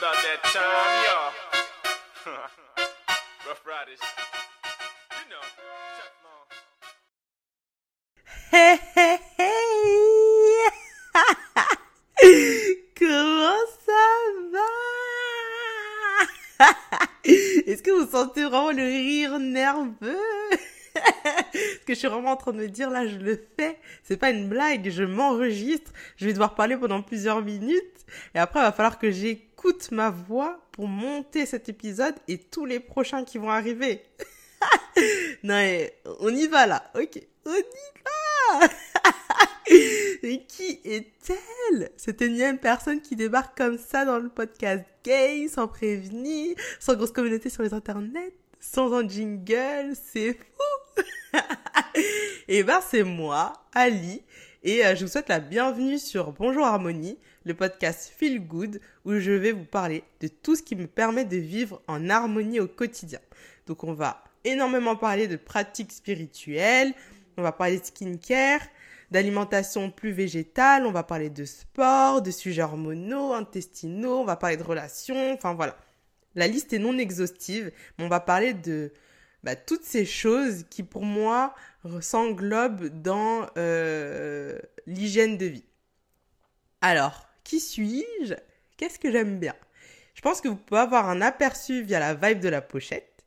that 0.00 0.40
time. 0.52 1.32
Rough 3.46 3.62
Riders. 3.66 4.00
Comment 12.98 13.64
ça 13.86 14.04
va? 14.52 14.70
Est-ce 17.24 17.82
que 17.82 17.90
vous 17.90 18.10
sentez 18.10 18.44
vraiment 18.44 18.70
le 18.70 18.84
rire 18.84 19.38
nerveux? 19.38 20.18
Que 21.88 21.94
je 21.94 22.00
suis 22.00 22.08
vraiment 22.08 22.32
en 22.32 22.36
train 22.36 22.52
de 22.52 22.58
me 22.58 22.68
dire 22.68 22.90
là, 22.90 23.06
je 23.06 23.16
le 23.16 23.42
fais. 23.58 23.78
C'est 24.04 24.18
pas 24.18 24.30
une 24.30 24.46
blague, 24.46 24.90
je 24.90 25.04
m'enregistre. 25.04 25.90
Je 26.16 26.26
vais 26.26 26.32
devoir 26.32 26.54
parler 26.54 26.76
pendant 26.76 27.00
plusieurs 27.02 27.42
minutes. 27.42 28.04
Et 28.34 28.38
après, 28.38 28.60
il 28.60 28.64
va 28.64 28.72
falloir 28.72 28.98
que 28.98 29.10
j'écoute 29.10 29.90
ma 29.90 30.10
voix 30.10 30.60
pour 30.72 30.86
monter 30.86 31.46
cet 31.46 31.70
épisode 31.70 32.14
et 32.28 32.36
tous 32.36 32.66
les 32.66 32.78
prochains 32.78 33.24
qui 33.24 33.38
vont 33.38 33.50
arriver. 33.50 34.02
non, 35.42 35.54
mais 35.54 35.94
on 36.20 36.28
y 36.28 36.46
va 36.46 36.66
là. 36.66 36.84
Ok, 36.94 37.22
on 37.46 37.54
y 37.54 38.60
va. 38.60 38.68
Et 40.22 40.44
qui 40.46 40.80
est-elle? 40.84 41.90
Cette 41.96 42.22
énième 42.22 42.58
personne 42.58 43.00
qui 43.02 43.16
débarque 43.16 43.56
comme 43.56 43.78
ça 43.78 44.06
dans 44.06 44.18
le 44.18 44.30
podcast 44.30 44.84
gay, 45.04 45.46
sans 45.48 45.68
prévenir, 45.68 46.56
sans 46.80 46.94
grosse 46.94 47.12
communauté 47.12 47.50
sur 47.50 47.62
les 47.62 47.74
internets, 47.74 48.32
sans 48.60 48.92
un 48.94 49.06
jingle, 49.06 49.94
c'est 49.94 50.32
fou 50.32 50.67
Et 52.48 52.62
ben 52.62 52.80
c'est 52.80 53.02
moi, 53.02 53.52
Ali, 53.74 54.22
et 54.62 54.84
euh, 54.84 54.96
je 54.96 55.04
vous 55.04 55.10
souhaite 55.10 55.28
la 55.28 55.40
bienvenue 55.40 55.98
sur 55.98 56.32
Bonjour 56.32 56.64
Harmonie, 56.64 57.18
le 57.44 57.54
podcast 57.54 58.12
Feel 58.16 58.40
Good, 58.40 58.80
où 59.04 59.14
je 59.18 59.32
vais 59.32 59.52
vous 59.52 59.64
parler 59.64 60.02
de 60.20 60.28
tout 60.28 60.56
ce 60.56 60.62
qui 60.62 60.74
me 60.74 60.86
permet 60.86 61.24
de 61.24 61.36
vivre 61.36 61.82
en 61.86 62.08
harmonie 62.08 62.60
au 62.60 62.66
quotidien. 62.66 63.20
Donc 63.66 63.84
on 63.84 63.92
va 63.92 64.24
énormément 64.44 64.96
parler 64.96 65.28
de 65.28 65.36
pratiques 65.36 65.92
spirituelles, 65.92 66.94
on 67.36 67.42
va 67.42 67.52
parler 67.52 67.78
de 67.78 67.84
skincare, 67.84 68.62
d'alimentation 69.10 69.90
plus 69.90 70.12
végétale, 70.12 70.86
on 70.86 70.92
va 70.92 71.02
parler 71.02 71.30
de 71.30 71.44
sport, 71.44 72.22
de 72.22 72.30
sujets 72.30 72.62
hormonaux, 72.62 73.32
intestinaux, 73.32 74.20
on 74.20 74.24
va 74.24 74.36
parler 74.36 74.56
de 74.56 74.64
relations, 74.64 75.32
enfin 75.34 75.54
voilà. 75.54 75.76
La 76.34 76.46
liste 76.46 76.72
est 76.72 76.78
non 76.78 76.98
exhaustive, 76.98 77.72
mais 77.98 78.04
on 78.04 78.08
va 78.08 78.20
parler 78.20 78.54
de 78.54 78.92
bah, 79.44 79.56
toutes 79.56 79.84
ces 79.84 80.04
choses 80.04 80.64
qui 80.70 80.82
pour 80.82 81.04
moi 81.04 81.54
s'englobent 82.00 82.88
dans 82.88 83.46
euh, 83.56 84.58
l'hygiène 84.86 85.38
de 85.38 85.46
vie. 85.46 85.64
Alors, 86.80 87.28
qui 87.44 87.60
suis-je? 87.60 88.34
Qu'est-ce 88.76 88.98
que 88.98 89.10
j'aime 89.10 89.38
bien? 89.38 89.54
Je 90.14 90.20
pense 90.20 90.40
que 90.40 90.48
vous 90.48 90.56
pouvez 90.56 90.80
avoir 90.80 91.08
un 91.08 91.20
aperçu 91.20 91.82
via 91.82 92.00
la 92.00 92.14
vibe 92.14 92.40
de 92.40 92.48
la 92.48 92.60
pochette. 92.60 93.24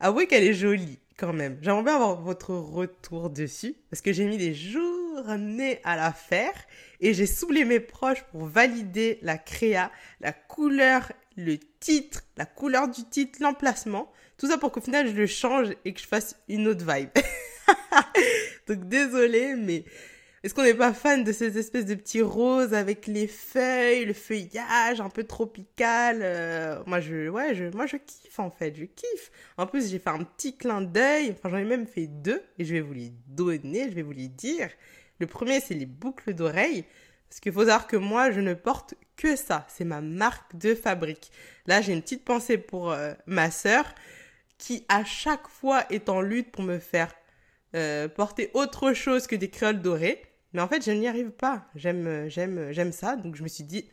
Avouez 0.00 0.26
qu'elle 0.26 0.44
est 0.44 0.54
jolie 0.54 0.98
quand 1.16 1.32
même. 1.32 1.58
J'aimerais 1.62 1.84
bien 1.84 1.94
avoir 1.94 2.20
votre 2.20 2.52
retour 2.52 3.30
dessus 3.30 3.76
parce 3.90 4.02
que 4.02 4.12
j'ai 4.12 4.24
mis 4.24 4.38
des 4.38 4.54
journées 4.54 5.80
à 5.84 5.96
la 5.96 6.12
faire 6.12 6.54
et 7.00 7.14
j'ai 7.14 7.26
saoulé 7.26 7.64
mes 7.64 7.78
proches 7.78 8.22
pour 8.32 8.46
valider 8.46 9.20
la 9.22 9.38
créa, 9.38 9.92
la 10.20 10.32
couleur, 10.32 11.12
le 11.36 11.58
titre, 11.80 12.22
la 12.36 12.46
couleur 12.46 12.88
du 12.88 13.04
titre, 13.04 13.38
l'emplacement. 13.40 14.10
Tout 14.38 14.48
ça 14.48 14.58
pour 14.58 14.72
qu'au 14.72 14.80
final 14.80 15.08
je 15.08 15.12
le 15.12 15.26
change 15.26 15.68
et 15.84 15.92
que 15.92 16.00
je 16.00 16.06
fasse 16.06 16.36
une 16.48 16.68
autre 16.68 16.84
vibe. 16.84 17.10
Donc 18.68 18.88
désolé, 18.88 19.54
mais 19.56 19.84
est-ce 20.42 20.54
qu'on 20.54 20.64
n'est 20.64 20.74
pas 20.74 20.92
fan 20.92 21.22
de 21.22 21.30
ces 21.30 21.56
espèces 21.56 21.84
de 21.84 21.94
petits 21.94 22.20
roses 22.20 22.74
avec 22.74 23.06
les 23.06 23.28
feuilles, 23.28 24.04
le 24.04 24.12
feuillage 24.12 25.00
un 25.00 25.08
peu 25.08 25.22
tropical 25.22 26.18
euh, 26.20 26.82
Moi, 26.84 26.98
je, 26.98 27.28
ouais, 27.28 27.54
je, 27.54 27.66
moi, 27.76 27.86
je 27.86 27.96
kiffe 27.96 28.40
en 28.40 28.50
fait, 28.50 28.74
je 28.74 28.84
kiffe. 28.84 29.30
En 29.56 29.68
plus, 29.68 29.88
j'ai 29.88 30.00
fait 30.00 30.10
un 30.10 30.24
petit 30.24 30.56
clin 30.56 30.80
d'œil. 30.80 31.30
Enfin, 31.30 31.48
j'en 31.48 31.58
ai 31.58 31.64
même 31.64 31.86
fait 31.86 32.08
deux 32.08 32.42
et 32.58 32.64
je 32.64 32.74
vais 32.74 32.80
vous 32.80 32.92
les 32.92 33.12
donner, 33.28 33.88
je 33.88 33.94
vais 33.94 34.02
vous 34.02 34.10
les 34.10 34.26
dire. 34.26 34.68
Le 35.20 35.28
premier, 35.28 35.60
c'est 35.60 35.74
les 35.74 35.86
boucles 35.86 36.34
d'oreilles. 36.34 36.84
Parce 37.32 37.40
qu'il 37.40 37.52
faut 37.52 37.60
savoir 37.60 37.86
que 37.86 37.96
moi, 37.96 38.30
je 38.30 38.40
ne 38.40 38.52
porte 38.52 38.92
que 39.16 39.36
ça. 39.36 39.66
C'est 39.70 39.86
ma 39.86 40.02
marque 40.02 40.54
de 40.54 40.74
fabrique. 40.74 41.32
Là, 41.64 41.80
j'ai 41.80 41.94
une 41.94 42.02
petite 42.02 42.26
pensée 42.26 42.58
pour 42.58 42.92
euh, 42.92 43.14
ma 43.24 43.50
sœur 43.50 43.86
qui, 44.58 44.84
à 44.90 45.02
chaque 45.02 45.48
fois, 45.48 45.90
est 45.90 46.10
en 46.10 46.20
lutte 46.20 46.52
pour 46.52 46.62
me 46.62 46.78
faire 46.78 47.10
euh, 47.74 48.06
porter 48.06 48.50
autre 48.52 48.92
chose 48.92 49.26
que 49.26 49.34
des 49.34 49.48
créoles 49.48 49.80
dorées. 49.80 50.20
Mais 50.52 50.60
en 50.60 50.68
fait, 50.68 50.84
je 50.84 50.90
n'y 50.90 51.08
arrive 51.08 51.30
pas. 51.30 51.64
J'aime, 51.74 52.28
j'aime, 52.28 52.70
j'aime 52.70 52.92
ça. 52.92 53.16
Donc, 53.16 53.34
je 53.34 53.42
me 53.42 53.48
suis 53.48 53.64
dit, 53.64 53.88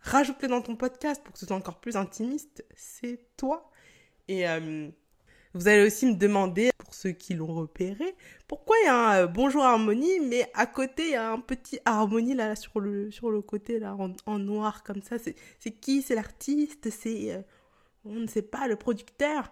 rajoute-le 0.00 0.48
dans 0.48 0.62
ton 0.62 0.74
podcast 0.74 1.22
pour 1.22 1.34
que 1.34 1.38
ce 1.38 1.44
soit 1.44 1.56
encore 1.56 1.80
plus 1.80 1.94
intimiste. 1.94 2.64
C'est 2.74 3.20
toi. 3.36 3.70
Et 4.28 4.48
euh, 4.48 4.88
vous 5.54 5.68
allez 5.68 5.86
aussi 5.86 6.06
me 6.06 6.14
demander, 6.14 6.70
pour 6.78 6.94
ceux 6.94 7.10
qui 7.10 7.34
l'ont 7.34 7.54
repéré, 7.54 8.14
pourquoi 8.46 8.76
il 8.82 8.86
y 8.86 8.88
a 8.88 8.96
un 8.96 9.22
euh, 9.22 9.26
bonjour 9.26 9.64
harmonie, 9.64 10.20
mais 10.20 10.50
à 10.54 10.66
côté, 10.66 11.04
il 11.06 11.12
y 11.12 11.16
a 11.16 11.32
un 11.32 11.40
petit 11.40 11.78
harmonie 11.84 12.34
là, 12.34 12.56
sur 12.56 12.80
le, 12.80 13.10
sur 13.10 13.30
le 13.30 13.40
côté, 13.40 13.78
là, 13.78 13.96
en, 14.26 14.38
noir, 14.38 14.82
comme 14.82 15.02
ça. 15.02 15.18
C'est, 15.18 15.34
c'est 15.58 15.72
qui? 15.72 16.02
C'est 16.02 16.14
l'artiste? 16.14 16.90
C'est, 16.90 17.32
euh, 17.32 17.40
on 18.04 18.14
ne 18.14 18.26
sait 18.26 18.42
pas, 18.42 18.68
le 18.68 18.76
producteur? 18.76 19.50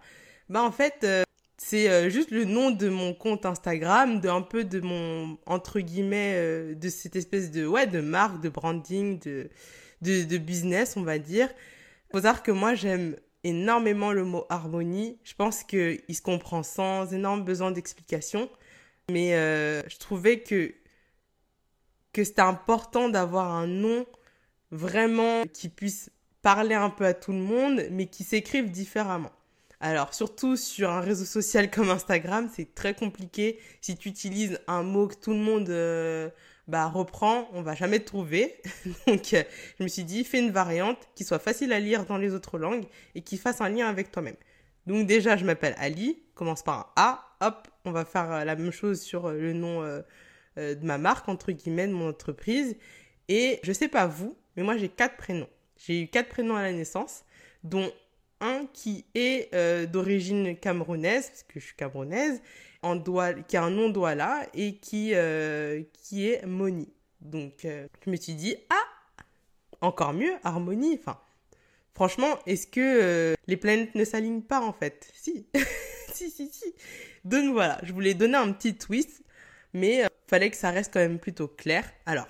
Bah, 0.48 0.62
en 0.62 0.72
fait, 0.72 1.00
euh, 1.04 1.24
c'est 1.58 2.10
juste 2.10 2.30
le 2.30 2.44
nom 2.44 2.70
de 2.70 2.88
mon 2.88 3.14
compte 3.14 3.46
Instagram, 3.46 4.20
de 4.20 4.28
un 4.28 4.42
peu 4.42 4.64
de 4.64 4.80
mon 4.80 5.38
entre 5.46 5.80
guillemets 5.80 6.74
de 6.74 6.88
cette 6.90 7.16
espèce 7.16 7.50
de 7.50 7.66
ouais 7.66 7.86
de 7.86 8.02
marque, 8.02 8.42
de 8.42 8.50
branding, 8.50 9.18
de 9.20 9.48
de, 10.02 10.24
de 10.24 10.38
business, 10.38 10.96
on 10.96 11.02
va 11.02 11.18
dire. 11.18 11.48
Faut 12.12 12.18
savoir 12.18 12.42
que 12.42 12.50
moi 12.50 12.74
j'aime 12.74 13.16
énormément 13.46 14.12
le 14.12 14.24
mot 14.24 14.44
harmonie. 14.48 15.18
Je 15.24 15.34
pense 15.34 15.64
que 15.64 15.98
il 16.08 16.14
se 16.14 16.22
comprend 16.22 16.62
sans 16.62 17.12
énorme 17.12 17.44
besoin 17.44 17.70
d'explication, 17.70 18.50
mais 19.10 19.34
euh, 19.34 19.82
je 19.88 19.98
trouvais 19.98 20.40
que 20.40 20.74
que 22.12 22.24
c'était 22.24 22.40
important 22.40 23.08
d'avoir 23.08 23.52
un 23.52 23.66
nom 23.66 24.06
vraiment 24.70 25.44
qui 25.52 25.68
puisse 25.68 26.10
parler 26.42 26.74
un 26.74 26.90
peu 26.90 27.04
à 27.04 27.14
tout 27.14 27.32
le 27.32 27.38
monde, 27.38 27.82
mais 27.90 28.06
qui 28.06 28.24
s'écrive 28.24 28.70
différemment. 28.70 29.32
Alors, 29.80 30.14
surtout 30.14 30.56
sur 30.56 30.90
un 30.90 31.00
réseau 31.00 31.26
social 31.26 31.70
comme 31.70 31.90
Instagram, 31.90 32.48
c'est 32.52 32.74
très 32.74 32.94
compliqué. 32.94 33.60
Si 33.82 33.96
tu 33.96 34.08
utilises 34.08 34.58
un 34.66 34.82
mot 34.82 35.06
que 35.08 35.16
tout 35.16 35.32
le 35.32 35.38
monde 35.38 35.68
euh, 35.68 36.30
bah, 36.68 36.86
reprend, 36.88 37.48
on 37.52 37.62
va 37.62 37.74
jamais 37.74 38.00
te 38.00 38.06
trouver. 38.06 38.60
Donc, 39.06 39.34
euh, 39.34 39.42
je 39.78 39.84
me 39.84 39.88
suis 39.88 40.04
dit, 40.04 40.24
fais 40.24 40.40
une 40.40 40.50
variante 40.50 40.98
qui 41.14 41.24
soit 41.24 41.38
facile 41.38 41.72
à 41.72 41.80
lire 41.80 42.04
dans 42.06 42.18
les 42.18 42.34
autres 42.34 42.58
langues 42.58 42.84
et 43.14 43.22
qui 43.22 43.36
fasse 43.36 43.60
un 43.60 43.68
lien 43.68 43.88
avec 43.88 44.10
toi-même. 44.10 44.36
Donc, 44.86 45.06
déjà, 45.06 45.36
je 45.36 45.44
m'appelle 45.44 45.74
Ali, 45.78 46.22
commence 46.34 46.62
par 46.62 46.92
un 46.96 47.02
A, 47.02 47.36
hop, 47.40 47.68
on 47.84 47.92
va 47.92 48.04
faire 48.04 48.32
euh, 48.32 48.44
la 48.44 48.56
même 48.56 48.72
chose 48.72 49.00
sur 49.00 49.26
euh, 49.26 49.34
le 49.38 49.52
nom 49.52 49.82
de 50.56 50.86
ma 50.86 50.96
marque, 50.96 51.28
entre 51.28 51.52
guillemets, 51.52 51.86
de 51.86 51.92
mon 51.92 52.08
entreprise. 52.08 52.76
Et 53.28 53.60
je 53.62 53.72
sais 53.72 53.88
pas 53.88 54.06
vous, 54.06 54.38
mais 54.56 54.62
moi, 54.62 54.78
j'ai 54.78 54.88
quatre 54.88 55.16
prénoms. 55.16 55.48
J'ai 55.76 56.02
eu 56.02 56.08
quatre 56.08 56.30
prénoms 56.30 56.56
à 56.56 56.62
la 56.62 56.72
naissance, 56.72 57.24
dont 57.62 57.92
un 58.40 58.66
qui 58.72 59.04
est 59.14 59.52
euh, 59.54 59.86
d'origine 59.86 60.56
camerounaise, 60.56 61.28
parce 61.28 61.42
que 61.44 61.60
je 61.60 61.66
suis 61.66 61.76
camerounaise, 61.76 62.40
qui 63.48 63.56
a 63.56 63.62
un 63.62 63.70
nom 63.70 63.88
Douala 63.88 64.46
et 64.54 64.76
qui, 64.76 65.12
euh, 65.14 65.82
qui 65.92 66.28
est 66.28 66.44
Moni. 66.46 66.88
Donc, 67.20 67.64
euh, 67.64 67.86
je 68.04 68.10
me 68.10 68.16
suis 68.16 68.34
dit, 68.34 68.56
ah, 68.70 69.24
encore 69.80 70.12
mieux, 70.12 70.34
harmonie. 70.44 70.98
Enfin, 71.00 71.18
franchement, 71.94 72.38
est-ce 72.46 72.66
que 72.66 73.34
les 73.46 73.56
planètes 73.56 73.94
ne 73.94 74.04
s'alignent 74.04 74.42
pas 74.42 74.60
en 74.60 74.72
fait? 74.72 75.12
Si, 76.16 76.30
si, 76.30 76.30
si, 76.30 76.48
si. 76.50 76.74
Donc 77.24 77.52
voilà, 77.52 77.78
je 77.82 77.92
voulais 77.92 78.14
donner 78.14 78.36
un 78.36 78.50
petit 78.52 78.74
twist, 78.74 79.22
mais 79.74 80.04
fallait 80.26 80.48
que 80.48 80.56
ça 80.56 80.70
reste 80.70 80.90
quand 80.90 81.00
même 81.00 81.18
plutôt 81.18 81.46
clair. 81.46 81.84
Alors, 82.06 82.26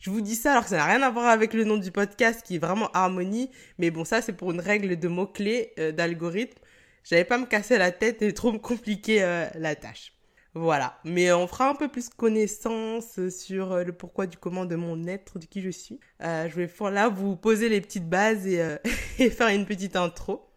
je 0.00 0.10
vous 0.10 0.20
dis 0.20 0.36
ça 0.36 0.52
alors 0.52 0.64
que 0.64 0.70
ça 0.70 0.76
n'a 0.76 0.84
rien 0.84 1.02
à 1.02 1.10
voir 1.10 1.26
avec 1.26 1.54
le 1.54 1.64
nom 1.64 1.76
du 1.76 1.90
podcast 1.90 2.42
qui 2.44 2.56
est 2.56 2.58
vraiment 2.58 2.90
harmonie, 2.92 3.50
mais 3.78 3.90
bon 3.90 4.04
ça 4.04 4.22
c'est 4.22 4.32
pour 4.32 4.52
une 4.52 4.60
règle 4.60 4.96
de 4.98 5.08
mots-clés 5.08 5.72
euh, 5.78 5.90
d'algorithme. 5.90 6.58
J'avais 7.02 7.24
pas 7.24 7.38
me 7.38 7.46
casser 7.46 7.78
la 7.78 7.90
tête 7.90 8.22
et 8.22 8.32
trop 8.32 8.52
me 8.52 8.58
compliquer 8.58 9.22
euh, 9.22 9.46
la 9.54 9.74
tâche. 9.74 10.12
Voilà, 10.54 10.98
mais 11.04 11.32
on 11.32 11.46
fera 11.46 11.68
un 11.68 11.74
peu 11.74 11.88
plus 11.88 12.08
connaissance 12.08 13.28
sur 13.28 13.72
euh, 13.72 13.84
le 13.84 13.92
pourquoi 13.92 14.26
du 14.26 14.36
comment 14.36 14.66
de 14.66 14.76
mon 14.76 15.06
être, 15.06 15.38
de 15.38 15.46
qui 15.46 15.62
je 15.62 15.70
suis. 15.70 15.98
Euh, 16.22 16.48
je 16.48 16.54
vais 16.54 16.70
là 16.90 17.08
vous 17.08 17.34
poser 17.36 17.68
les 17.68 17.80
petites 17.80 18.08
bases 18.08 18.46
et, 18.46 18.62
et 19.18 19.30
faire 19.30 19.48
une 19.48 19.66
petite 19.66 19.96
intro. 19.96 20.48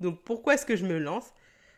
Donc 0.00 0.22
pourquoi 0.24 0.54
est-ce 0.54 0.66
que 0.66 0.76
je 0.76 0.86
me 0.86 0.98
lance? 0.98 1.32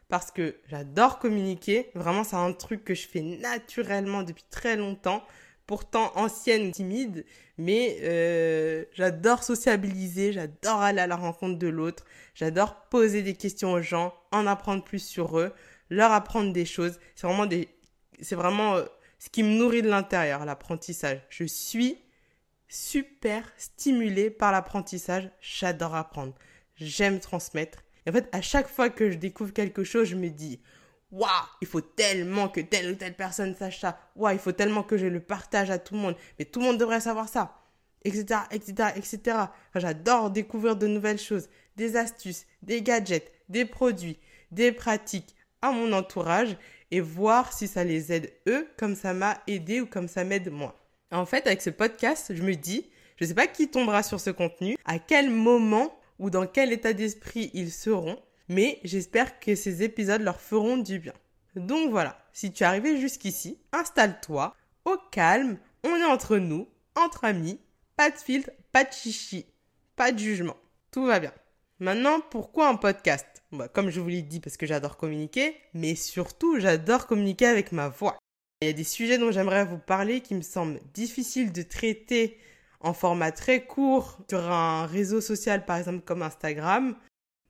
Parce 0.09 0.31
que 0.31 0.56
j'adore 0.69 1.19
communiquer, 1.19 1.91
vraiment 1.94 2.25
c'est 2.25 2.37
un 2.37 2.53
truc 2.53 2.85
que 2.85 2.94
je 2.94 3.06
fais 3.06 3.21
naturellement 3.21 4.23
depuis 4.23 4.44
très 4.50 4.76
longtemps 4.76 5.23
pourtant 5.69 6.11
ancienne, 6.17 6.73
timide, 6.73 7.26
mais 7.59 7.99
euh, 8.00 8.87
j'adore 8.94 9.44
sociabiliser, 9.44 10.32
j'adore 10.32 10.81
aller 10.81 11.03
à 11.03 11.06
la 11.06 11.15
rencontre 11.15 11.59
de 11.59 11.69
l'autre, 11.69 12.06
j'adore 12.35 12.88
poser 12.88 13.23
des 13.23 13.35
questions 13.35 13.73
aux 13.75 13.82
gens, 13.82 14.15
en 14.32 14.47
apprendre 14.47 14.82
plus 14.82 15.05
sur 15.06 15.38
eux, 15.38 15.53
leur 15.91 16.11
apprendre 16.11 16.55
des 16.55 16.65
choses. 16.65 16.99
C'est 17.15 17.26
vraiment 18.35 18.76
euh, 18.76 18.85
ce 19.19 19.29
qui 19.29 19.43
me 19.43 19.59
nourrit 19.59 19.82
de 19.82 19.91
l'intérieur, 19.91 20.47
l'apprentissage. 20.47 21.20
Je 21.29 21.44
suis 21.44 21.99
super 22.67 23.53
stimulée 23.59 24.31
par 24.31 24.53
l'apprentissage. 24.53 25.31
J'adore 25.41 25.94
apprendre. 25.94 26.35
J'aime 26.76 27.21
transmettre. 27.21 27.85
Et 28.06 28.11
en 28.11 28.12
fait, 28.14 28.29
à 28.32 28.41
chaque 28.41 28.69
fois 28.69 28.88
que 28.88 29.11
je 29.11 29.19
découvre 29.19 29.53
quelque 29.53 29.85
chose, 29.85 30.09
je 30.09 30.17
me 30.17 30.31
dis, 30.31 30.61
waouh, 31.11 31.29
il 31.61 31.67
faut 31.67 31.81
tellement 31.81 32.49
que 32.49 32.61
telle 32.61 32.91
ou 32.91 32.95
telle 32.95 33.15
personne 33.15 33.55
sache 33.55 33.81
ça. 33.81 33.99
Waouh, 34.17 34.35
il 34.35 34.39
faut 34.39 34.53
tellement 34.53 34.83
que 34.83 34.97
je 34.97 35.07
le 35.07 35.21
partage 35.21 35.71
à 35.71 35.79
tout 35.79 35.95
le 35.95 36.01
monde. 36.01 36.17
Mais 36.39 36.45
tout 36.45 36.61
le 36.61 36.67
monde 36.67 36.79
devrait 36.79 37.01
savoir 37.01 37.29
ça. 37.29 37.55
Etc, 38.05 38.41
etc, 38.51 38.91
etc. 38.97 39.37
J'adore 39.75 40.31
découvrir 40.31 40.77
de 40.77 40.87
nouvelles 40.87 41.19
choses, 41.19 41.49
des 41.77 41.97
astuces, 41.97 42.47
des 42.63 42.83
gadgets, 42.83 43.33
des 43.49 43.65
produits, 43.65 44.19
des 44.51 44.73
pratiques 44.73 45.35
à 45.63 45.73
mon 45.73 45.93
entourage 45.93 46.57
et 46.91 47.01
voir 47.01 47.53
si 47.53 47.67
ça 47.67 47.85
les 47.85 48.13
aide 48.13 48.33
eux 48.49 48.69
comme 48.79 48.95
ça 48.95 49.13
m'a 49.13 49.43
aidé 49.47 49.81
ou 49.81 49.87
comme 49.87 50.09
ça 50.09 50.25
m'aide 50.25 50.51
moi. 50.51 50.79
En 51.11 51.27
fait, 51.27 51.47
avec 51.47 51.63
ce 51.63 51.71
podcast, 51.71 52.35
je 52.35 52.43
me 52.43 52.55
dis, 52.55 52.87
je 53.17 53.25
ne 53.25 53.29
sais 53.29 53.35
pas 53.35 53.47
qui 53.47 53.69
tombera 53.69 54.03
sur 54.03 54.21
ce 54.21 54.31
contenu, 54.31 54.77
à 54.85 54.99
quel 54.99 55.31
moment 55.31 55.99
ou 56.19 56.31
dans 56.31 56.47
quel 56.47 56.73
état 56.73 56.93
d'esprit 56.93 57.51
ils 57.55 57.73
seront, 57.73 58.19
mais 58.49 58.81
j'espère 58.85 59.41
que 59.41 59.55
ces 59.55 59.83
épisodes 59.83 60.23
leur 60.23 60.41
feront 60.41 60.77
du 60.77 60.99
bien. 60.99 61.15
Donc 61.56 61.91
voilà, 61.91 62.19
si 62.33 62.53
tu 62.53 62.62
es 62.62 62.67
arrivé 62.67 63.00
jusqu'ici, 63.00 63.59
installe-toi, 63.73 64.55
au 64.85 64.97
calme, 65.11 65.59
on 65.85 65.97
est 65.97 66.05
entre 66.05 66.39
nous, 66.39 66.69
entre 66.95 67.25
amis, 67.25 67.61
pas 67.97 68.11
de 68.11 68.17
filtre, 68.17 68.50
pas 68.73 68.85
de 68.85 68.93
chichi, 68.93 69.47
pas 69.97 70.12
de 70.12 70.19
jugement. 70.19 70.56
Tout 70.91 71.05
va 71.05 71.21
bien. 71.21 71.33
Maintenant, 71.81 72.21
pourquoi 72.31 72.69
un 72.69 72.77
podcast? 72.77 73.27
Bah, 73.53 73.69
Comme 73.69 73.91
je 73.91 74.00
vous 74.00 74.09
l'ai 74.09 74.23
dit, 74.23 74.41
parce 74.41 74.56
que 74.56 74.67
j'adore 74.67 74.97
communiquer, 74.97 75.56
mais 75.75 75.95
surtout, 75.95 76.59
j'adore 76.59 77.06
communiquer 77.06 77.47
avec 77.47 77.73
ma 77.73 77.89
voix. 77.89 78.19
Il 78.61 78.67
y 78.67 78.71
a 78.71 78.75
des 78.75 78.85
sujets 78.85 79.19
dont 79.19 79.31
j'aimerais 79.31 79.65
vous 79.65 79.79
parler 79.79 80.21
qui 80.21 80.35
me 80.35 80.43
semblent 80.43 80.81
difficiles 80.93 81.53
de 81.53 81.62
traiter 81.62 82.39
en 82.81 82.93
format 82.93 83.33
très 83.33 83.65
court 83.65 84.19
sur 84.29 84.41
un 84.50 84.87
réseau 84.87 85.21
social, 85.21 85.65
par 85.65 85.77
exemple 85.77 86.05
comme 86.05 86.23
Instagram. 86.23 86.97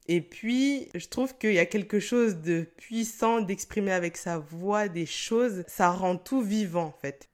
Et 0.08 0.22
puis, 0.22 0.88
je 0.94 1.06
trouve 1.06 1.36
qu'il 1.36 1.52
y 1.52 1.58
a 1.58 1.66
quelque 1.66 2.00
chose 2.00 2.36
de 2.36 2.66
puissant 2.76 3.40
d'exprimer 3.42 3.92
avec 3.92 4.16
sa 4.16 4.38
voix 4.38 4.88
des 4.88 5.06
choses. 5.06 5.64
Ça 5.68 5.90
rend 5.90 6.16
tout 6.16 6.40
vivant, 6.40 6.86
en 6.86 6.98
fait. 7.00 7.28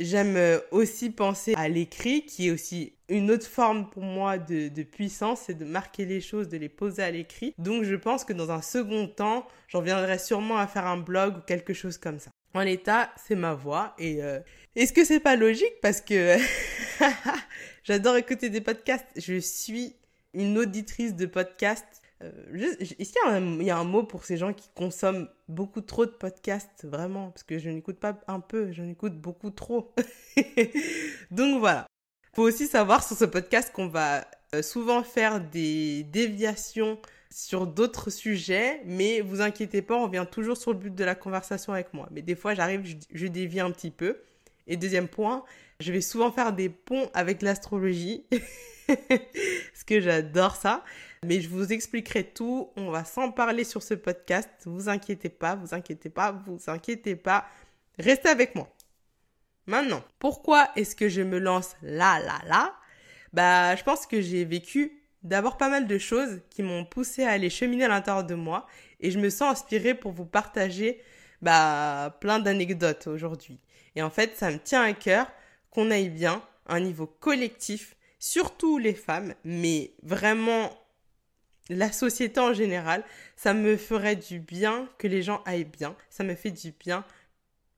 J'aime 0.00 0.60
aussi 0.72 1.10
penser 1.10 1.54
à 1.56 1.68
l'écrit, 1.68 2.26
qui 2.26 2.48
est 2.48 2.50
aussi 2.50 2.94
une 3.08 3.30
autre 3.30 3.46
forme 3.46 3.88
pour 3.90 4.02
moi 4.02 4.38
de, 4.38 4.68
de 4.68 4.82
puissance, 4.82 5.42
c'est 5.46 5.54
de 5.54 5.64
marquer 5.64 6.04
les 6.04 6.20
choses, 6.20 6.48
de 6.48 6.56
les 6.56 6.68
poser 6.68 7.02
à 7.02 7.10
l'écrit. 7.12 7.54
Donc, 7.58 7.84
je 7.84 7.94
pense 7.94 8.24
que 8.24 8.32
dans 8.32 8.50
un 8.50 8.62
second 8.62 9.06
temps, 9.06 9.46
j'en 9.68 9.80
viendrai 9.82 10.18
sûrement 10.18 10.56
à 10.56 10.66
faire 10.66 10.86
un 10.86 10.96
blog 10.96 11.36
ou 11.36 11.40
quelque 11.42 11.74
chose 11.74 11.98
comme 11.98 12.18
ça. 12.18 12.30
En 12.54 12.62
l'état, 12.62 13.12
c'est 13.16 13.36
ma 13.36 13.54
voix. 13.54 13.94
Et 13.98 14.22
euh, 14.22 14.40
est-ce 14.74 14.92
que 14.92 15.04
c'est 15.04 15.20
pas 15.20 15.36
logique? 15.36 15.80
Parce 15.80 16.00
que 16.00 16.36
j'adore 17.84 18.16
écouter 18.16 18.50
des 18.50 18.60
podcasts. 18.60 19.06
Je 19.16 19.38
suis 19.38 19.94
une 20.34 20.58
auditrice 20.58 21.14
de 21.14 21.26
podcasts. 21.26 22.02
Euh, 22.22 22.30
est-ce 22.80 23.12
qu'il 23.12 23.62
y, 23.62 23.70
a 23.70 23.78
un 23.78 23.84
mot 23.84 24.04
pour 24.04 24.24
ces 24.24 24.36
gens 24.36 24.52
qui 24.52 24.68
consomment 24.74 25.28
beaucoup 25.48 25.80
trop 25.80 26.06
de 26.06 26.10
podcasts 26.10 26.84
Vraiment? 26.84 27.30
Parce 27.30 27.42
que 27.42 27.58
je 27.58 27.70
n'écoute 27.70 27.98
pas 27.98 28.18
un 28.28 28.40
peu, 28.40 28.70
j'en 28.72 28.88
écoute 28.88 29.20
beaucoup 29.20 29.50
trop. 29.50 29.94
Donc 31.30 31.58
voilà. 31.58 31.86
Faut 32.34 32.42
aussi 32.42 32.66
savoir 32.66 33.06
sur 33.06 33.16
ce 33.16 33.24
podcast 33.26 33.72
qu'on 33.74 33.88
va 33.88 34.24
euh, 34.54 34.62
souvent 34.62 35.02
faire 35.02 35.40
des 35.40 36.04
déviations 36.04 36.98
sur 37.30 37.66
d'autres 37.66 38.10
sujets, 38.10 38.82
mais 38.84 39.20
vous 39.20 39.40
inquiétez 39.40 39.82
pas, 39.82 39.96
on 39.96 40.04
revient 40.04 40.26
toujours 40.30 40.56
sur 40.56 40.72
le 40.72 40.78
but 40.78 40.94
de 40.94 41.04
la 41.04 41.14
conversation 41.14 41.72
avec 41.72 41.92
moi. 41.92 42.08
Mais 42.10 42.22
des 42.22 42.34
fois, 42.34 42.54
j'arrive, 42.54 42.84
je, 42.84 42.96
je 43.12 43.26
dévie 43.26 43.60
un 43.60 43.70
petit 43.70 43.90
peu. 43.90 44.18
Et 44.66 44.76
deuxième 44.76 45.08
point, 45.08 45.44
je 45.80 45.92
vais 45.92 46.00
souvent 46.00 46.30
faire 46.30 46.52
des 46.52 46.68
ponts 46.68 47.10
avec 47.14 47.42
l'astrologie, 47.42 48.24
parce 48.86 49.84
que 49.86 50.00
j'adore 50.00 50.56
ça. 50.56 50.84
Mais 51.24 51.40
je 51.40 51.48
vous 51.48 51.72
expliquerai 51.72 52.24
tout, 52.24 52.70
on 52.76 52.90
va 52.90 53.04
s'en 53.04 53.30
parler 53.30 53.64
sur 53.64 53.82
ce 53.82 53.94
podcast. 53.94 54.48
Vous 54.64 54.88
inquiétez 54.88 55.28
pas, 55.28 55.54
vous 55.54 55.74
inquiétez 55.74 56.10
pas, 56.10 56.32
vous 56.32 56.58
inquiétez 56.66 57.14
pas. 57.14 57.46
Restez 57.98 58.28
avec 58.28 58.54
moi. 58.54 58.68
Maintenant, 59.66 60.02
pourquoi 60.18 60.70
est-ce 60.74 60.96
que 60.96 61.08
je 61.08 61.22
me 61.22 61.38
lance 61.38 61.76
là, 61.82 62.18
là, 62.20 62.40
là? 62.48 62.74
Bah, 63.32 63.76
je 63.76 63.84
pense 63.84 64.06
que 64.06 64.20
j'ai 64.20 64.44
vécu 64.44 65.00
d'abord 65.22 65.56
pas 65.56 65.68
mal 65.68 65.86
de 65.86 65.98
choses 65.98 66.40
qui 66.50 66.62
m'ont 66.62 66.84
poussé 66.84 67.22
à 67.22 67.30
aller 67.30 67.50
cheminer 67.50 67.84
à 67.84 67.88
l'intérieur 67.88 68.24
de 68.24 68.34
moi 68.34 68.66
et 69.00 69.10
je 69.10 69.18
me 69.18 69.30
sens 69.30 69.52
inspirée 69.52 69.94
pour 69.94 70.12
vous 70.12 70.24
partager 70.24 71.00
bah, 71.42 72.16
plein 72.20 72.38
d'anecdotes 72.38 73.06
aujourd'hui. 73.08 73.58
Et 73.96 74.02
en 74.02 74.10
fait, 74.10 74.36
ça 74.36 74.50
me 74.50 74.58
tient 74.58 74.82
à 74.82 74.92
cœur 74.92 75.26
qu'on 75.70 75.90
aille 75.90 76.08
bien 76.08 76.42
à 76.66 76.76
un 76.76 76.80
niveau 76.80 77.06
collectif, 77.06 77.96
surtout 78.18 78.78
les 78.78 78.94
femmes, 78.94 79.34
mais 79.44 79.92
vraiment 80.02 80.72
la 81.68 81.92
société 81.92 82.40
en 82.40 82.54
général. 82.54 83.04
Ça 83.36 83.54
me 83.54 83.76
ferait 83.76 84.16
du 84.16 84.38
bien 84.38 84.88
que 84.98 85.08
les 85.08 85.22
gens 85.22 85.42
aillent 85.44 85.64
bien. 85.64 85.96
Ça 86.10 86.24
me 86.24 86.34
fait 86.34 86.50
du 86.50 86.72
bien 86.72 87.04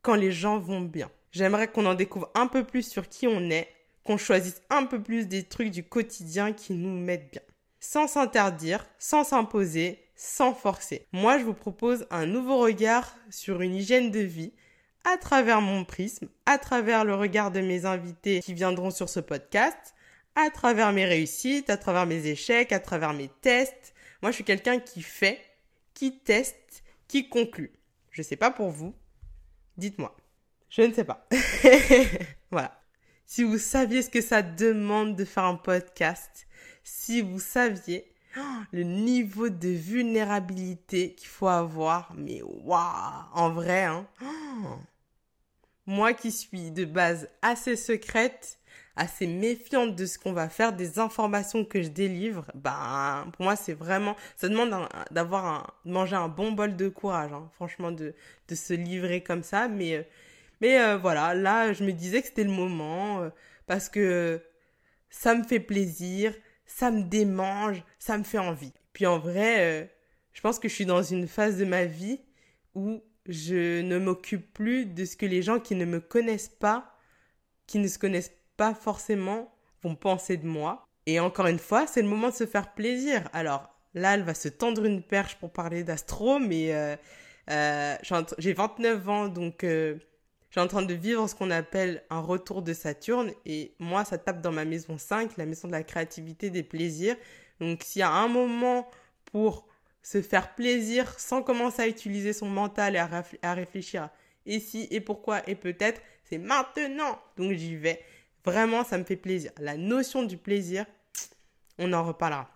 quand 0.01 0.15
les 0.15 0.31
gens 0.31 0.59
vont 0.59 0.81
bien. 0.81 1.09
J'aimerais 1.31 1.67
qu'on 1.67 1.85
en 1.85 1.95
découvre 1.95 2.31
un 2.35 2.47
peu 2.47 2.63
plus 2.63 2.87
sur 2.87 3.09
qui 3.09 3.27
on 3.27 3.49
est, 3.49 3.67
qu'on 4.03 4.17
choisisse 4.17 4.61
un 4.69 4.85
peu 4.85 5.01
plus 5.01 5.27
des 5.27 5.43
trucs 5.43 5.71
du 5.71 5.83
quotidien 5.83 6.53
qui 6.53 6.73
nous 6.73 6.97
mettent 6.97 7.31
bien. 7.31 7.41
Sans 7.79 8.07
s'interdire, 8.07 8.85
sans 8.99 9.23
s'imposer, 9.23 10.04
sans 10.15 10.53
forcer. 10.53 11.07
Moi, 11.11 11.37
je 11.37 11.43
vous 11.43 11.53
propose 11.53 12.07
un 12.09 12.25
nouveau 12.25 12.57
regard 12.57 13.15
sur 13.29 13.61
une 13.61 13.75
hygiène 13.75 14.11
de 14.11 14.19
vie 14.19 14.53
à 15.03 15.17
travers 15.17 15.61
mon 15.61 15.85
prisme, 15.85 16.29
à 16.45 16.57
travers 16.57 17.05
le 17.05 17.15
regard 17.15 17.51
de 17.51 17.61
mes 17.61 17.85
invités 17.85 18.39
qui 18.39 18.53
viendront 18.53 18.91
sur 18.91 19.09
ce 19.09 19.19
podcast, 19.19 19.93
à 20.35 20.49
travers 20.49 20.91
mes 20.91 21.05
réussites, 21.05 21.69
à 21.69 21.77
travers 21.77 22.05
mes 22.05 22.27
échecs, 22.27 22.71
à 22.71 22.79
travers 22.79 23.13
mes 23.13 23.29
tests. 23.41 23.93
Moi, 24.21 24.31
je 24.31 24.35
suis 24.35 24.43
quelqu'un 24.43 24.79
qui 24.79 25.01
fait, 25.01 25.39
qui 25.93 26.19
teste, 26.19 26.83
qui 27.07 27.29
conclut. 27.29 27.71
Je 28.11 28.21
sais 28.21 28.35
pas 28.35 28.51
pour 28.51 28.69
vous. 28.69 28.95
Dites-moi. 29.77 30.15
Je 30.69 30.81
ne 30.81 30.93
sais 30.93 31.03
pas. 31.03 31.27
voilà. 32.51 32.81
Si 33.25 33.43
vous 33.43 33.57
saviez 33.57 34.01
ce 34.01 34.09
que 34.09 34.21
ça 34.21 34.41
demande 34.41 35.15
de 35.15 35.25
faire 35.25 35.45
un 35.45 35.55
podcast, 35.55 36.47
si 36.83 37.21
vous 37.21 37.39
saviez 37.39 38.14
le 38.71 38.83
niveau 38.83 39.49
de 39.49 39.69
vulnérabilité 39.69 41.13
qu'il 41.13 41.27
faut 41.27 41.47
avoir, 41.47 42.13
mais 42.15 42.41
waouh, 42.41 43.23
en 43.33 43.49
vrai, 43.49 43.83
hein. 43.83 44.07
Moi 45.87 46.13
qui 46.13 46.31
suis 46.31 46.71
de 46.71 46.83
base 46.83 47.29
assez 47.43 47.75
secrète, 47.75 48.59
assez 48.95 49.27
méfiante 49.27 49.95
de 49.95 50.05
ce 50.05 50.17
qu'on 50.17 50.33
va 50.33 50.49
faire, 50.49 50.73
des 50.73 50.99
informations 50.99 51.63
que 51.63 51.81
je 51.81 51.89
délivre, 51.89 52.45
ben 52.55 53.27
pour 53.33 53.43
moi 53.43 53.55
c'est 53.55 53.73
vraiment, 53.73 54.15
ça 54.35 54.49
demande 54.49 54.73
d'avoir 55.11 55.45
un, 55.45 55.67
manger 55.85 56.15
un 56.15 56.27
bon 56.27 56.53
bol 56.53 56.75
de 56.75 56.89
courage, 56.89 57.33
hein, 57.33 57.49
franchement 57.53 57.91
de, 57.91 58.15
se 58.51 58.73
livrer 58.73 59.21
comme 59.21 59.43
ça, 59.43 59.67
mais 59.67 59.95
euh, 59.97 60.03
euh, 60.63 60.97
voilà, 60.97 61.35
là, 61.35 61.73
je 61.73 61.83
me 61.83 61.91
disais 61.91 62.21
que 62.21 62.27
c'était 62.27 62.43
le 62.43 62.51
moment 62.51 63.21
euh, 63.21 63.29
parce 63.67 63.89
que 63.89 64.41
ça 65.09 65.35
me 65.35 65.43
fait 65.43 65.59
plaisir, 65.59 66.33
ça 66.65 66.91
me 66.91 67.03
démange, 67.03 67.83
ça 67.99 68.17
me 68.17 68.23
fait 68.23 68.37
envie. 68.37 68.73
Puis 68.93 69.05
en 69.05 69.19
vrai, 69.19 69.59
euh, 69.59 69.85
je 70.33 70.41
pense 70.41 70.59
que 70.59 70.67
je 70.67 70.73
suis 70.73 70.85
dans 70.85 71.03
une 71.03 71.27
phase 71.27 71.57
de 71.57 71.65
ma 71.65 71.85
vie 71.85 72.19
où 72.73 73.01
je 73.27 73.81
ne 73.81 73.97
m'occupe 73.97 74.53
plus 74.53 74.85
de 74.85 75.05
ce 75.05 75.15
que 75.15 75.25
les 75.25 75.41
gens 75.41 75.59
qui 75.59 75.75
ne 75.75 75.85
me 75.85 75.99
connaissent 75.99 76.49
pas, 76.49 76.97
qui 77.67 77.79
ne 77.79 77.87
se 77.87 77.97
connaissent 77.97 78.33
pas 78.57 78.73
forcément, 78.73 79.53
vont 79.81 79.95
penser 79.95 80.37
de 80.37 80.47
moi. 80.47 80.87
Et 81.05 81.19
encore 81.19 81.47
une 81.47 81.59
fois, 81.59 81.87
c'est 81.87 82.01
le 82.01 82.07
moment 82.07 82.29
de 82.29 82.35
se 82.35 82.45
faire 82.45 82.73
plaisir. 82.73 83.29
Alors 83.33 83.69
là, 83.93 84.15
elle 84.15 84.23
va 84.23 84.33
se 84.33 84.47
tendre 84.47 84.85
une 84.85 85.01
perche 85.01 85.35
pour 85.35 85.51
parler 85.51 85.83
d'astro, 85.83 86.39
mais 86.39 86.97
j'ai 87.47 88.53
29 88.53 89.09
ans, 89.09 89.27
donc 89.27 89.65
suis 90.55 90.63
en 90.63 90.67
train 90.67 90.83
de 90.83 90.93
vivre 90.93 91.27
ce 91.27 91.35
qu'on 91.35 91.51
appelle 91.51 92.01
un 92.09 92.21
retour 92.21 92.61
de 92.61 92.71
Saturne 92.71 93.33
et 93.45 93.73
moi 93.77 94.05
ça 94.05 94.17
tape 94.17 94.39
dans 94.39 94.53
ma 94.53 94.63
maison 94.63 94.97
5, 94.97 95.35
la 95.35 95.45
maison 95.45 95.67
de 95.67 95.73
la 95.73 95.83
créativité, 95.83 96.49
des 96.49 96.63
plaisirs. 96.63 97.17
Donc 97.59 97.83
s'il 97.83 97.99
y 97.99 98.03
a 98.03 98.09
un 98.09 98.29
moment 98.29 98.89
pour 99.25 99.67
se 100.01 100.21
faire 100.21 100.55
plaisir 100.55 101.19
sans 101.19 101.43
commencer 101.43 101.81
à 101.81 101.87
utiliser 101.89 102.31
son 102.31 102.47
mental 102.47 102.95
et 102.95 102.99
à, 103.41 103.53
réfléchir 103.53 104.07
et 104.45 104.61
si 104.61 104.87
et 104.91 105.01
pourquoi 105.01 105.41
et 105.49 105.55
peut-être, 105.55 106.01
c'est 106.23 106.37
maintenant. 106.37 107.19
Donc 107.35 107.51
j'y 107.51 107.75
vais. 107.75 108.01
Vraiment, 108.45 108.85
ça 108.85 108.97
me 108.97 109.03
fait 109.03 109.17
plaisir. 109.17 109.51
La 109.59 109.75
notion 109.75 110.23
du 110.23 110.37
plaisir, 110.37 110.85
on 111.79 111.91
en 111.91 112.05
reparlera. 112.05 112.49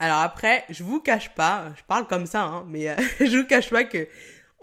Alors 0.00 0.18
après, 0.18 0.64
je 0.70 0.82
vous 0.82 1.00
cache 1.00 1.32
pas, 1.36 1.72
je 1.76 1.84
parle 1.84 2.08
comme 2.08 2.26
ça, 2.26 2.42
hein, 2.42 2.66
mais 2.66 2.88
euh, 2.88 2.96
je 3.20 3.38
vous 3.38 3.46
cache 3.46 3.70
pas 3.70 3.84
que 3.84 4.08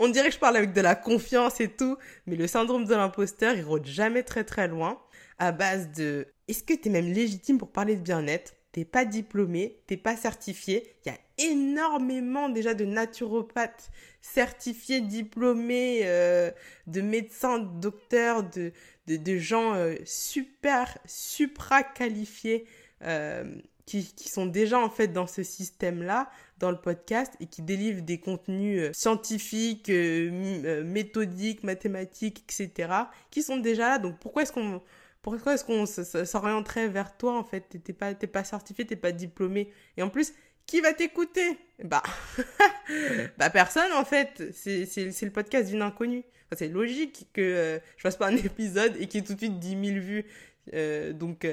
on 0.01 0.09
dirait 0.09 0.29
que 0.29 0.33
je 0.33 0.39
parle 0.39 0.57
avec 0.57 0.73
de 0.73 0.81
la 0.81 0.95
confiance 0.95 1.61
et 1.61 1.67
tout, 1.67 1.95
mais 2.25 2.35
le 2.35 2.47
syndrome 2.47 2.85
de 2.85 2.95
l'imposteur, 2.95 3.55
il 3.55 3.63
rôde 3.63 3.85
jamais 3.85 4.23
très 4.23 4.43
très 4.43 4.67
loin, 4.67 4.99
à 5.37 5.51
base 5.51 5.91
de 5.91 6.27
est-ce 6.47 6.63
que 6.63 6.73
tu 6.73 6.89
es 6.89 6.91
même 6.91 7.13
légitime 7.13 7.59
pour 7.59 7.71
parler 7.71 7.95
de 7.95 8.01
bien-être? 8.01 8.55
T'es 8.71 8.83
pas 8.83 9.05
diplômé, 9.05 9.79
t'es 9.85 9.97
pas 9.97 10.15
certifié. 10.15 10.95
Il 11.05 11.09
y 11.09 11.15
a 11.15 11.51
énormément 11.51 12.49
déjà 12.49 12.73
de 12.73 12.83
naturopathes 12.83 13.91
certifiés, 14.21 15.01
diplômés, 15.01 16.01
euh, 16.03 16.49
de 16.87 17.01
médecins, 17.01 17.59
de 17.59 17.79
docteurs, 17.79 18.43
de, 18.43 19.37
gens 19.37 19.75
euh, 19.75 19.95
super, 20.03 20.97
supra 21.05 21.83
qualifiés 21.83 22.65
euh, 23.03 23.43
qui, 23.85 24.29
sont 24.29 24.45
déjà 24.45 24.79
en 24.79 24.89
fait 24.89 25.07
dans 25.07 25.27
ce 25.27 25.43
système-là, 25.43 26.29
dans 26.59 26.71
le 26.71 26.77
podcast, 26.77 27.33
et 27.39 27.47
qui 27.47 27.61
délivrent 27.61 28.03
des 28.03 28.19
contenus 28.19 28.79
euh, 28.79 28.91
scientifiques, 28.93 29.89
euh, 29.89 30.83
méthodiques, 30.83 31.63
mathématiques, 31.63 32.43
etc., 32.47 32.93
qui 33.29 33.41
sont 33.43 33.57
déjà 33.57 33.89
là. 33.89 33.99
Donc 33.99 34.19
pourquoi 34.19 34.43
est-ce 34.43 34.51
qu'on 34.51 34.81
pourquoi 35.21 35.53
est-ce 35.53 35.63
qu'on 35.63 35.85
s'orienterait 35.85 36.87
vers 36.87 37.15
toi 37.15 37.37
en 37.37 37.43
fait? 37.43 37.77
T'es 37.83 37.93
pas, 37.93 38.13
pas 38.15 38.43
certifié, 38.43 38.85
t'es 38.85 38.95
pas 38.95 39.11
diplômé. 39.11 39.71
Et 39.95 40.01
en 40.01 40.09
plus, 40.09 40.33
qui 40.65 40.81
va 40.81 40.93
t'écouter? 40.93 41.57
Bah, 41.83 42.01
bah 43.37 43.49
personne 43.49 43.91
en 43.93 44.05
fait. 44.05 44.51
C'est 44.53 44.85
le 45.21 45.31
podcast 45.31 45.69
d'une 45.69 45.81
inconnue. 45.81 46.23
C'est 46.57 46.67
logique 46.67 47.27
que 47.33 47.41
euh, 47.41 47.79
je 47.97 48.01
fasse 48.01 48.17
pas 48.17 48.27
un 48.27 48.35
épisode 48.37 48.95
et 48.99 49.07
qu'il 49.07 49.21
y 49.21 49.23
ait 49.23 49.27
tout 49.27 49.33
de 49.33 49.39
suite 49.39 49.59
10 49.59 49.69
000 49.69 49.99
vues. 49.99 50.25
Euh, 50.73 51.13
donc, 51.13 51.45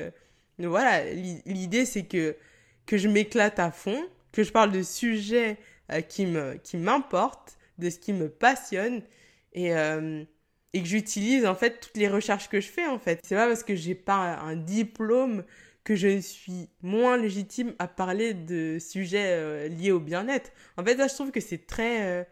euh, 0.61 0.69
voilà, 0.69 1.05
l'idée 1.47 1.85
c'est 1.87 2.05
que, 2.05 2.37
je 2.91 3.09
m'éclate 3.09 3.59
à 3.59 3.71
fond, 3.71 4.03
que 4.33 4.43
je 4.43 4.53
parle 4.53 4.73
de 4.73 4.83
sujets 4.83 5.59
euh, 5.93 6.01
qui 6.01 6.77
m'importent, 6.77 7.59
de 7.79 7.91
ce 7.91 7.99
qui 7.99 8.13
me 8.13 8.29
passionne. 8.29 9.03
Et 9.55 9.75
euh, 9.75 10.25
et 10.75 10.83
que 10.83 10.89
j'utilise 10.89 11.47
en 11.47 11.55
fait 11.55 11.81
toutes 11.81 11.97
les 11.97 12.09
recherches 12.09 12.49
que 12.49 12.61
je 12.61 12.69
fais 12.69 12.87
en 12.87 12.99
fait. 12.99 13.21
C'est 13.25 13.35
pas 13.35 13.47
parce 13.47 13.65
que 13.65 13.75
j'ai 13.75 13.95
pas 13.95 14.37
un 14.37 14.57
diplôme 14.57 15.45
que 15.85 15.95
je 15.95 16.21
suis 16.21 16.69
moins 16.83 17.17
légitime 17.17 17.75
à 17.79 17.89
parler 17.89 18.35
de 18.35 18.79
sujets 18.79 19.33
euh, 19.33 19.69
liés 19.69 19.93
au 19.93 20.01
bien-être. 20.01 20.51
En 20.77 20.85
fait, 20.85 20.97
là, 20.97 21.09
je 21.09 21.15
trouve 21.15 21.31
que 21.31 21.41
c'est 21.41 21.67
très... 21.67 22.29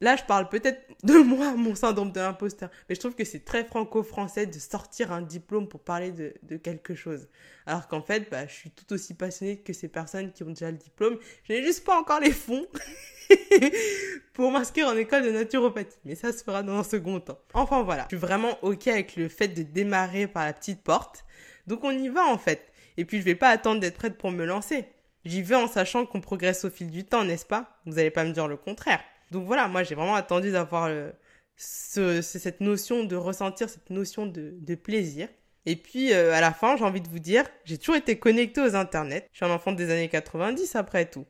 Là, 0.00 0.16
je 0.16 0.22
parle 0.24 0.48
peut-être 0.48 0.80
de 1.02 1.14
moi, 1.18 1.54
mon 1.54 1.74
syndrome 1.74 2.12
de 2.12 2.20
l'imposteur, 2.20 2.70
mais 2.88 2.94
je 2.94 3.00
trouve 3.00 3.14
que 3.14 3.24
c'est 3.24 3.44
très 3.44 3.64
franco-français 3.64 4.46
de 4.46 4.58
sortir 4.58 5.12
un 5.12 5.22
diplôme 5.22 5.68
pour 5.68 5.80
parler 5.80 6.12
de, 6.12 6.34
de 6.42 6.56
quelque 6.56 6.94
chose. 6.94 7.28
Alors 7.66 7.88
qu'en 7.88 8.02
fait, 8.02 8.30
bah, 8.30 8.46
je 8.46 8.52
suis 8.52 8.70
tout 8.70 8.92
aussi 8.92 9.14
passionnée 9.14 9.58
que 9.58 9.72
ces 9.72 9.88
personnes 9.88 10.32
qui 10.32 10.42
ont 10.44 10.50
déjà 10.50 10.70
le 10.70 10.76
diplôme. 10.76 11.18
Je 11.44 11.52
n'ai 11.52 11.62
juste 11.62 11.84
pas 11.84 11.98
encore 11.98 12.20
les 12.20 12.32
fonds. 12.32 12.66
pour 14.32 14.50
m'inscrire 14.50 14.88
en 14.88 14.96
école 14.96 15.24
de 15.24 15.30
naturopathie. 15.30 15.98
Mais 16.04 16.14
ça 16.14 16.32
se 16.32 16.42
fera 16.42 16.62
dans 16.62 16.78
un 16.78 16.84
second 16.84 17.20
temps. 17.20 17.38
Enfin 17.54 17.82
voilà, 17.82 18.04
je 18.04 18.16
suis 18.16 18.26
vraiment 18.26 18.56
ok 18.62 18.88
avec 18.88 19.16
le 19.16 19.28
fait 19.28 19.48
de 19.48 19.62
démarrer 19.62 20.26
par 20.26 20.44
la 20.44 20.52
petite 20.52 20.82
porte. 20.82 21.24
Donc 21.66 21.84
on 21.84 21.90
y 21.90 22.08
va 22.08 22.26
en 22.26 22.38
fait. 22.38 22.72
Et 22.96 23.04
puis 23.04 23.18
je 23.18 23.24
vais 23.24 23.34
pas 23.34 23.48
attendre 23.48 23.80
d'être 23.80 23.96
prête 23.96 24.16
pour 24.16 24.30
me 24.30 24.44
lancer. 24.44 24.84
J'y 25.24 25.42
vais 25.42 25.56
en 25.56 25.66
sachant 25.66 26.06
qu'on 26.06 26.20
progresse 26.20 26.64
au 26.64 26.70
fil 26.70 26.90
du 26.90 27.04
temps, 27.04 27.24
n'est-ce 27.24 27.44
pas? 27.44 27.78
Vous 27.84 27.94
n'allez 27.94 28.10
pas 28.10 28.24
me 28.24 28.32
dire 28.32 28.48
le 28.48 28.56
contraire. 28.56 29.00
Donc 29.30 29.46
voilà, 29.46 29.68
moi 29.68 29.82
j'ai 29.82 29.94
vraiment 29.94 30.14
attendu 30.14 30.50
d'avoir 30.52 30.84
euh, 30.86 31.10
ce, 31.56 32.22
cette 32.22 32.60
notion 32.60 33.04
de 33.04 33.16
ressentir 33.16 33.68
cette 33.68 33.90
notion 33.90 34.26
de, 34.26 34.54
de 34.60 34.74
plaisir. 34.74 35.28
Et 35.66 35.76
puis 35.76 36.12
euh, 36.12 36.32
à 36.32 36.40
la 36.40 36.52
fin, 36.52 36.76
j'ai 36.76 36.84
envie 36.84 37.00
de 37.00 37.08
vous 37.08 37.18
dire, 37.18 37.44
j'ai 37.64 37.78
toujours 37.78 37.96
été 37.96 38.18
connectée 38.18 38.60
aux 38.60 38.74
internets. 38.74 39.28
Je 39.32 39.38
suis 39.38 39.46
un 39.46 39.50
enfant 39.54 39.72
des 39.72 39.90
années 39.90 40.08
90 40.08 40.76
après 40.76 41.06
tout. 41.10 41.26